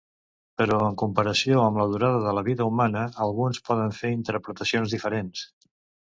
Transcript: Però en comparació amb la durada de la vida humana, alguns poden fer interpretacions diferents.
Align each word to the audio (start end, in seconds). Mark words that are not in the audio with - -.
Però 0.59 0.75
en 0.83 0.95
comparació 0.99 1.59
amb 1.65 1.77
la 1.81 1.85
durada 1.91 2.21
de 2.23 2.33
la 2.37 2.43
vida 2.47 2.67
humana, 2.69 3.03
alguns 3.25 3.59
poden 3.67 3.93
fer 3.99 4.11
interpretacions 4.15 4.95
diferents. 4.97 5.45